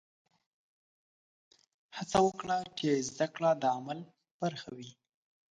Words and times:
هڅه 1.97 2.17
وکړه 2.27 2.57
چې 2.77 2.87
زده 3.09 3.27
کړه 3.35 3.51
د 3.61 3.63
عمل 3.75 3.99
برخه 4.41 4.69
وي. 4.77 4.89